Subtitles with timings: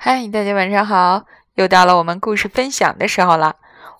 [0.00, 1.26] 嗨，大家晚上好！
[1.54, 3.56] 又到了我们故事分享的时候了。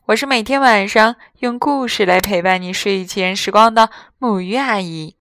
[0.06, 5.16] 我是每天晚上用故事来陪伴你睡前时光的母鱼阿姨。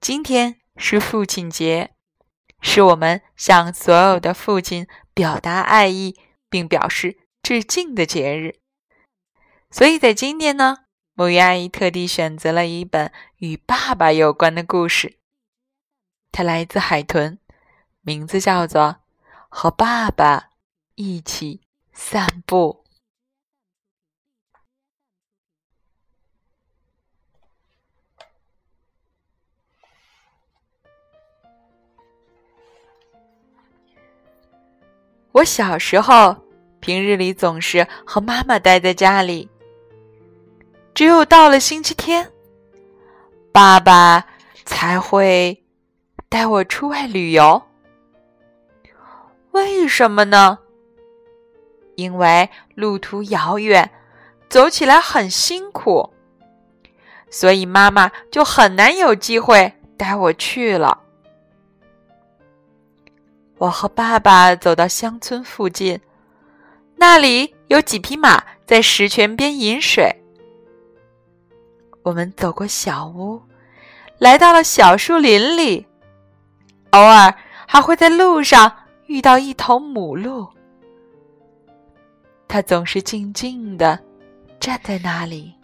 [0.00, 1.92] 今天是父亲节，
[2.60, 6.18] 是我们向所有的父亲表达爱意
[6.50, 8.56] 并表示致敬的节日。
[9.70, 10.78] 所以在今天呢，
[11.14, 15.20] 母鱼阿姨特地选择了一本与爸爸有关的故事。
[16.32, 17.38] 它来自海豚，
[18.00, 19.03] 名字叫做。
[19.56, 20.50] 和爸爸
[20.96, 21.60] 一起
[21.92, 22.84] 散步。
[35.30, 36.36] 我小时候
[36.80, 39.48] 平日里总是和妈妈待在家里，
[40.94, 42.28] 只有到了星期天，
[43.52, 44.26] 爸爸
[44.64, 45.64] 才会
[46.28, 47.62] 带我出外旅游。
[49.54, 50.58] 为什么呢？
[51.94, 53.88] 因为路途遥远，
[54.48, 56.12] 走起来很辛苦，
[57.30, 60.98] 所以妈妈就很难有机会带我去了。
[63.58, 66.00] 我和爸爸走到乡村附近，
[66.96, 70.12] 那里有几匹马在石泉边饮水。
[72.02, 73.40] 我们走过小屋，
[74.18, 75.86] 来到了小树林里，
[76.90, 77.32] 偶尔
[77.68, 78.80] 还会在路上。
[79.06, 80.48] 遇到一头母鹿，
[82.48, 83.98] 它总是静静的
[84.58, 85.54] 站在那里。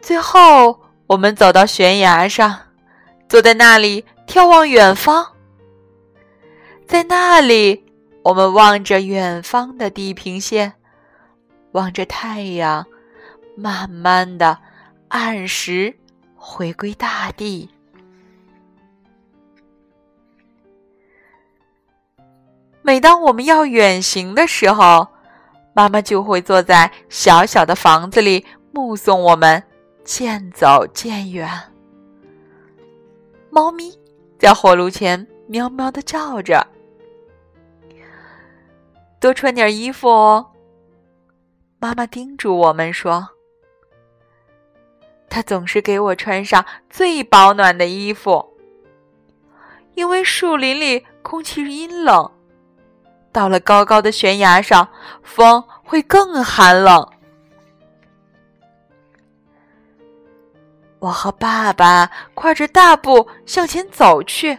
[0.00, 2.58] 最后，我们走到悬崖上，
[3.28, 5.26] 坐在那里眺望远方。
[6.86, 7.84] 在那里，
[8.22, 10.74] 我们望着远方的地平线，
[11.72, 12.86] 望着太阳
[13.56, 14.58] 慢慢的
[15.08, 15.96] 按时
[16.36, 17.70] 回归大地。
[22.86, 25.08] 每当我们要远行的时候，
[25.72, 29.62] 妈妈就会坐在小小的房子里，目送我们
[30.04, 31.48] 渐走渐远。
[33.48, 33.98] 猫咪
[34.38, 36.66] 在火炉前喵喵的叫着
[39.18, 40.50] ：“多穿点衣服哦。”
[41.80, 43.26] 妈妈叮嘱我们说
[45.30, 48.46] ：“她总是给我穿上最保暖的衣服，
[49.94, 52.30] 因为树林里空气阴冷。”
[53.34, 54.88] 到了高高的悬崖上，
[55.24, 57.04] 风会更寒冷。
[61.00, 64.56] 我和爸爸跨着大步向前走去，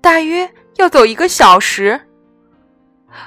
[0.00, 2.08] 大约要走一个小时。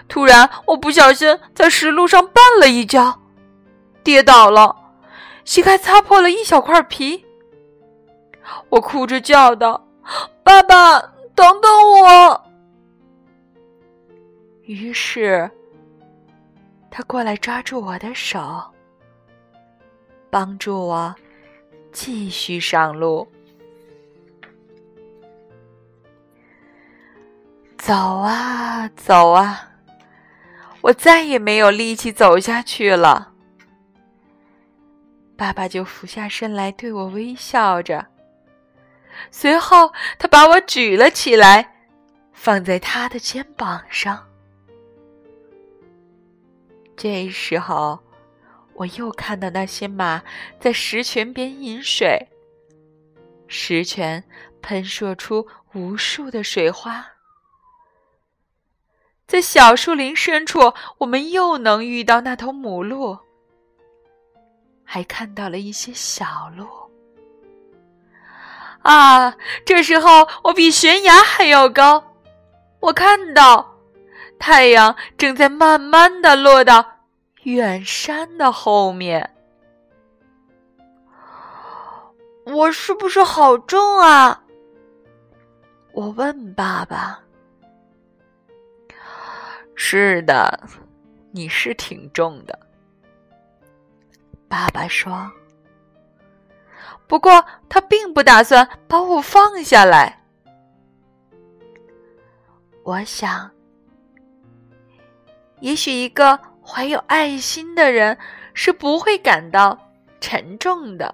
[0.09, 3.17] 突然，我不小心在石路上绊了一跤，
[4.03, 4.75] 跌倒了，
[5.45, 7.25] 膝盖擦破了一小块皮。
[8.67, 9.87] 我哭着叫道
[10.43, 10.99] ：“爸爸，
[11.33, 12.43] 等等我！”
[14.69, 15.49] 于是，
[16.91, 18.63] 他过来抓住我的手，
[20.29, 21.15] 帮助我
[21.91, 23.27] 继续上路。
[27.79, 29.71] 走啊走啊，
[30.81, 33.33] 我再也没有力气走下去了。
[35.35, 38.05] 爸爸就俯下身来对我微笑着，
[39.31, 41.73] 随后他把我举了起来，
[42.33, 44.28] 放在他的肩膀上。
[47.01, 47.97] 这时候，
[48.73, 50.21] 我又看到那些马
[50.59, 52.27] 在石泉边饮水，
[53.47, 54.21] 石泉
[54.61, 57.07] 喷射出无数的水花。
[59.25, 63.17] 在小树林深处，我们又能遇到那头母鹿，
[64.83, 66.67] 还看到了一些小鹿。
[68.81, 69.33] 啊！
[69.65, 72.03] 这时候我比悬崖还要高，
[72.81, 73.68] 我看到。
[74.39, 76.83] 太阳正在慢慢的落到
[77.43, 79.35] 远山的后面，
[82.45, 84.41] 我是不是好重啊？
[85.91, 87.19] 我问爸爸。
[89.75, 90.59] 是的，
[91.31, 92.57] 你是挺重的。
[94.47, 95.29] 爸爸说。
[97.07, 100.23] 不过他并不打算把我放下来。
[102.83, 103.49] 我想。
[105.59, 108.17] 也许一个怀有爱心的人
[108.53, 109.77] 是不会感到
[110.19, 111.13] 沉重的。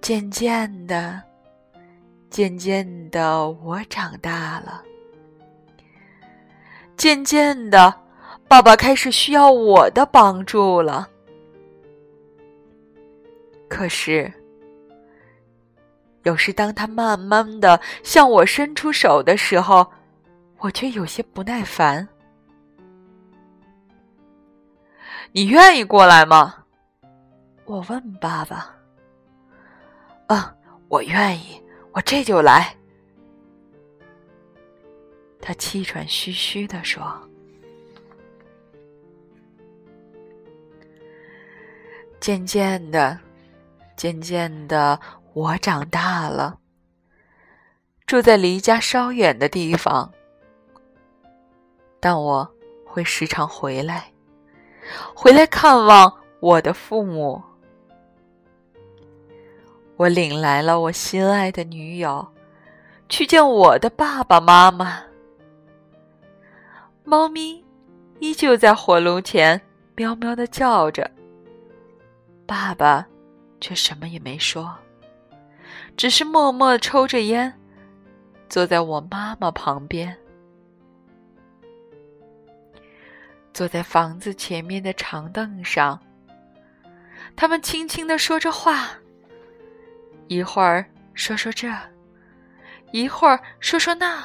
[0.00, 1.22] 渐渐的，
[2.28, 4.82] 渐渐的，我长大了。
[6.96, 7.94] 渐渐的，
[8.48, 11.08] 爸爸开始需要我的帮助了。
[13.68, 14.32] 可是，
[16.24, 19.90] 有时当他慢慢的向我伸出手的时候，
[20.58, 22.06] 我却有些不耐烦。
[25.32, 26.64] 你愿意过来吗？
[27.64, 28.74] 我问爸爸。
[30.28, 30.54] 啊，
[30.88, 31.60] 我愿意，
[31.92, 32.76] 我这就来。
[35.40, 37.02] 他气喘吁吁的说。
[42.20, 43.18] 渐渐的，
[43.96, 45.00] 渐渐的，
[45.34, 46.58] 我长大了，
[48.06, 50.12] 住在离家稍远的地方，
[51.98, 52.48] 但我
[52.84, 54.12] 会时常回来，
[55.14, 57.42] 回来看望我的父母。
[59.96, 62.26] 我领来了我心爱的女友，
[63.08, 65.02] 去见我的爸爸妈妈。
[67.04, 67.64] 猫咪
[68.20, 69.60] 依旧在火炉前
[69.94, 71.10] 喵喵的叫着。
[72.46, 73.06] 爸爸
[73.60, 74.74] 却什么也没说，
[75.96, 77.52] 只是默默抽着烟，
[78.48, 80.16] 坐在我妈妈旁边，
[83.52, 86.00] 坐在房子前面的长凳上。
[87.36, 88.90] 他们轻轻的说着话，
[90.28, 90.84] 一会儿
[91.14, 91.70] 说说这，
[92.90, 94.22] 一会儿说说那。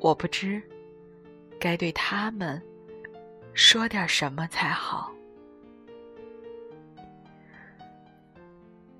[0.00, 0.62] 我不知
[1.58, 2.60] 该对他们
[3.54, 5.10] 说点什么才好。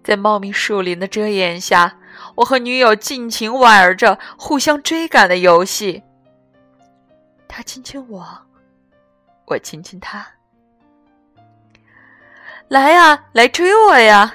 [0.05, 1.97] 在茂密树林的遮掩下，
[2.37, 6.03] 我和女友尽情玩着互相追赶的游戏。
[7.49, 8.27] 他亲亲我，
[9.47, 10.27] 我亲亲他。
[12.69, 14.35] 来呀，来追我呀！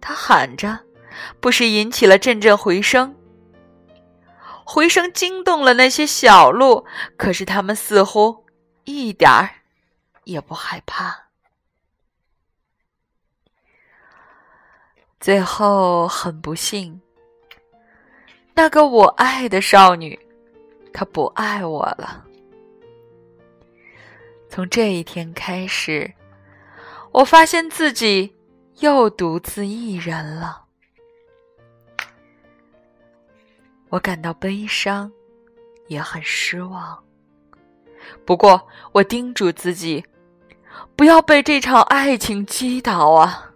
[0.00, 0.80] 他喊着，
[1.40, 3.14] 不时引起了阵阵回声。
[4.64, 6.84] 回声惊动了那些小鹿，
[7.16, 8.44] 可是他们似乎
[8.84, 9.50] 一点儿
[10.24, 11.29] 也不害怕。
[15.20, 16.98] 最后，很不幸，
[18.54, 20.18] 那个我爱的少女，
[20.94, 22.24] 她不爱我了。
[24.48, 26.10] 从这一天开始，
[27.12, 28.34] 我发现自己
[28.78, 30.64] 又独自一人了。
[33.90, 35.12] 我感到悲伤，
[35.88, 36.98] 也很失望。
[38.24, 40.02] 不过，我叮嘱自己，
[40.96, 43.49] 不要被这场爱情击倒啊！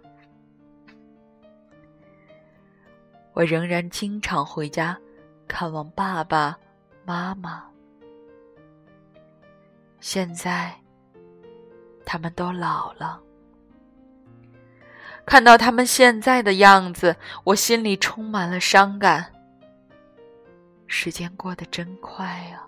[3.35, 4.97] 我仍然经常回家
[5.45, 6.57] 看望爸爸
[7.03, 7.65] 妈妈。
[9.99, 10.73] 现在，
[12.05, 13.19] 他们都老了。
[15.25, 19.33] 看到他们现在的样子，我心里充满了伤感。
[20.87, 22.63] 时间过得真快啊！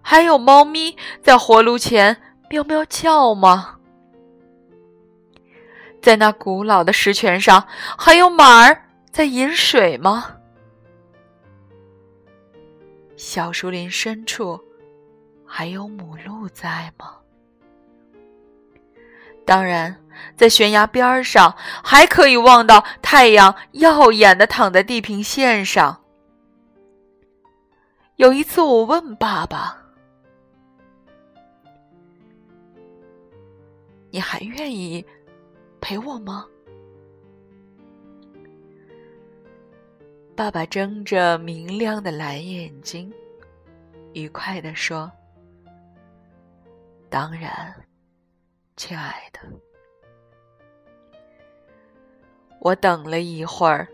[0.00, 2.16] 还有猫咪在火炉前
[2.48, 3.78] 喵喵叫吗？
[6.00, 7.66] 在那古老的石泉上，
[7.98, 8.84] 还有马儿。
[9.12, 10.38] 在饮水吗？
[13.14, 14.58] 小树林深处
[15.44, 17.18] 还有母鹿在吗？
[19.44, 20.02] 当然，
[20.34, 21.54] 在悬崖边上
[21.84, 26.02] 还可以望到太阳耀眼的躺在地平线上。
[28.16, 29.76] 有一次，我问爸爸
[34.10, 35.04] ：“你还愿意
[35.82, 36.46] 陪我吗？”
[40.34, 43.12] 爸爸睁着明亮的蓝眼睛，
[44.14, 45.12] 愉快地说
[47.10, 47.74] ：“当然，
[48.76, 49.40] 亲爱的。”
[52.60, 53.86] 我等了一会儿，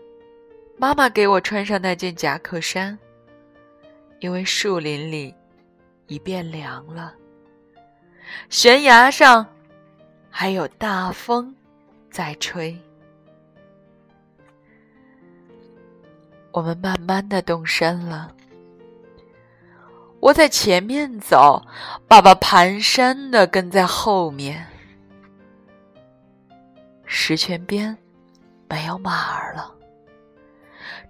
[0.77, 2.97] 妈妈给我穿上那件夹克衫，
[4.19, 5.35] 因为树林里
[6.07, 7.13] 已变凉了，
[8.49, 9.45] 悬崖上
[10.29, 11.53] 还有大风
[12.09, 12.79] 在吹。
[16.51, 18.31] 我们慢慢的动身了，
[20.19, 21.61] 我在前面走，
[22.07, 24.65] 爸爸蹒跚的跟在后面。
[27.05, 27.95] 石泉边
[28.67, 29.73] 没有马儿了，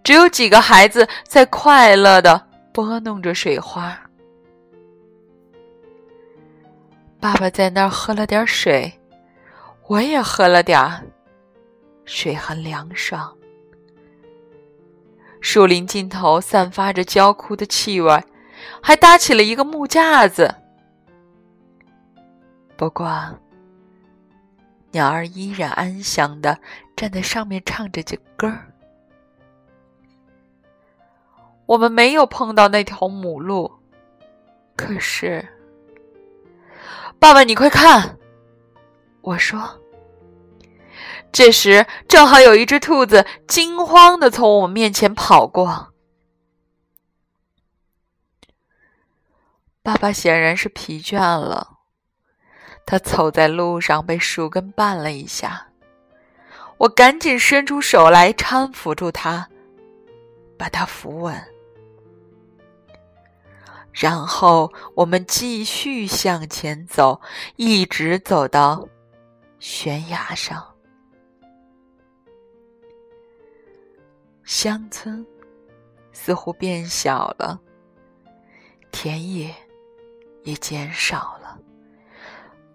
[0.03, 3.97] 只有几个孩子在快乐的拨弄着水花。
[7.19, 8.91] 爸爸在那儿喝了点水，
[9.87, 11.01] 我也喝了点儿，
[12.05, 13.35] 水很凉爽。
[15.41, 18.23] 树林尽头散发着焦枯的气味，
[18.81, 20.53] 还搭起了一个木架子。
[22.75, 23.09] 不过，
[24.91, 26.57] 鸟儿依然安详的
[26.95, 28.01] 站在上面唱着
[28.35, 28.65] 歌儿。
[31.65, 33.71] 我们没有碰到那条母鹿，
[34.75, 35.47] 可是，
[37.19, 38.17] 爸爸，你快看！
[39.21, 39.61] 我说，
[41.31, 45.93] 这时，正好有一只兔子惊慌的从我们面前跑过。
[49.81, 51.77] 爸爸显然是疲倦了，
[52.85, 55.67] 他走在路上被树根绊了一下。
[56.77, 59.47] 我赶紧伸出手来搀扶住他，
[60.57, 61.41] 把他扶稳。
[63.91, 67.21] 然后我们继续向前走，
[67.55, 68.87] 一直走到
[69.59, 70.75] 悬崖上。
[74.61, 75.25] 乡村
[76.11, 77.61] 似乎变小了，
[78.91, 79.55] 田野
[80.43, 81.57] 也减少了，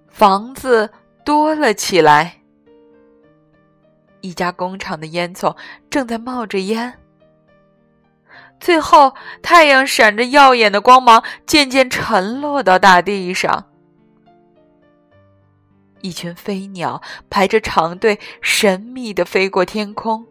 [0.08, 0.90] 房子
[1.26, 2.40] 多了起来。
[4.22, 5.54] 一家工厂的烟囱
[5.90, 6.98] 正在冒着烟。
[8.58, 13.66] 最后，太阳闪着耀眼的光芒，渐渐沉落到大地上。
[16.00, 20.26] 一群飞鸟排着长队，神秘的飞过天空。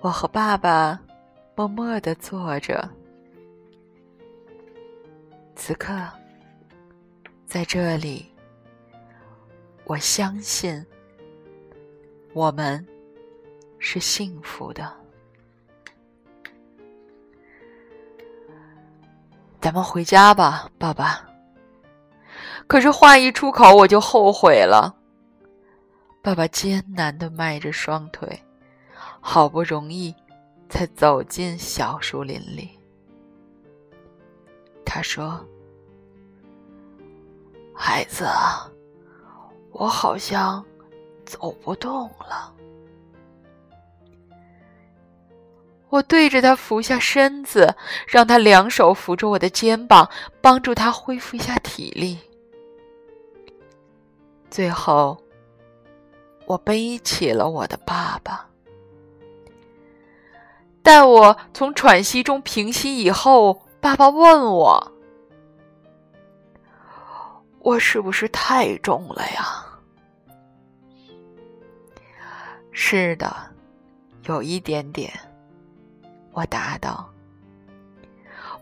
[0.00, 0.98] 我和爸爸
[1.54, 2.88] 默默的坐着。
[5.54, 5.92] 此刻，
[7.46, 8.32] 在这里，
[9.84, 10.84] 我相信
[12.32, 12.86] 我们。
[13.82, 14.92] 是幸福的，
[19.58, 21.26] 咱们回家吧，爸爸。
[22.66, 24.94] 可是话一出口，我就后悔了。
[26.20, 28.38] 爸爸艰难的迈着双腿，
[29.20, 30.12] 好不容易
[30.68, 32.70] 才走进小树林里。
[34.84, 35.40] 他说
[37.72, 38.26] ：“孩子，
[39.70, 40.64] 我好像
[41.24, 42.52] 走不动了。”
[45.90, 47.74] 我对着他俯下身子，
[48.06, 50.08] 让他两手扶着我的肩膀，
[50.40, 52.18] 帮助他恢复一下体力。
[54.50, 55.20] 最后，
[56.46, 58.49] 我背起了我的爸爸。
[60.90, 64.92] 待我从喘息中平息以后，爸爸问我
[67.62, 69.64] ：“我是不是太重了呀
[72.74, 73.32] ？”“是的，
[74.24, 75.12] 有一点点。”
[76.34, 77.08] 我答道：“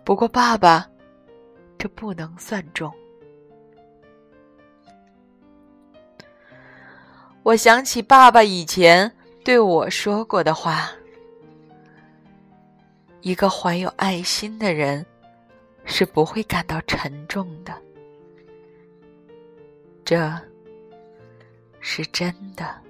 [0.05, 0.87] 不过，爸爸，
[1.79, 2.93] 这不能算重。”
[7.43, 9.11] 我想起爸爸以前
[9.43, 10.91] 对我说过的话
[13.21, 15.05] ：“一个怀有爱心的人
[15.85, 17.73] 是不会感到沉重的。”
[20.05, 20.33] 这
[21.81, 22.83] 是真的。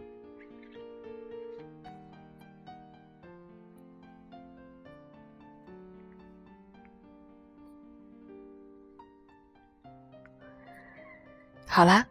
[11.67, 12.05] 好啦，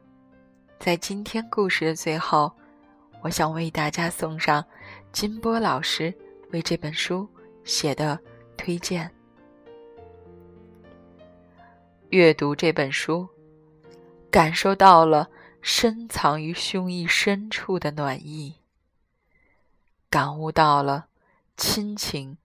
[0.79, 2.51] 在今天故事的最后，
[3.21, 4.63] 我想为大家送上
[5.11, 6.13] 金波老师
[6.51, 7.27] 为这本书
[7.67, 8.19] 写的
[8.57, 9.11] 推荐。
[12.09, 13.27] 阅读这本书，
[14.31, 15.29] 感受到了
[15.61, 18.55] 深藏于胸臆深处的暖意，
[20.09, 21.07] 感悟到了
[21.57, 22.37] 亲情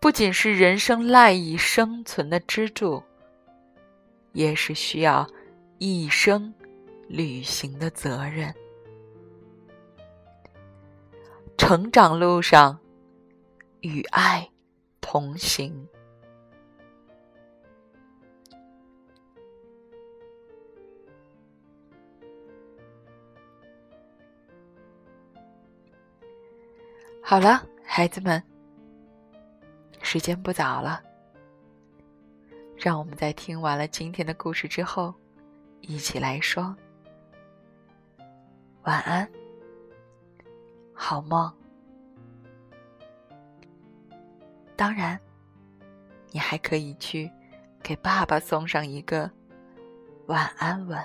[0.00, 3.02] 不仅是人生赖以生存的支柱，
[4.32, 5.28] 也是需要
[5.78, 6.52] 一生。
[7.08, 8.54] 履行的责任，
[11.58, 12.78] 成长路上
[13.80, 14.48] 与爱
[15.12, 15.86] 同行。
[27.20, 28.42] 好了，孩子们，
[30.00, 31.02] 时间不早了，
[32.74, 35.12] 让我们在听完了今天的故事之后，
[35.82, 36.74] 一起来说。
[38.84, 39.30] 晚安，
[40.94, 41.61] 好梦。
[44.82, 45.16] 当然，
[46.32, 47.30] 你还可以去
[47.84, 49.30] 给爸爸送上一个
[50.26, 51.00] 晚安吻。